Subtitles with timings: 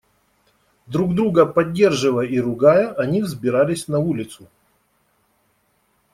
[0.87, 4.47] Друг друга поддерживая и ругая они взбирались на улицу.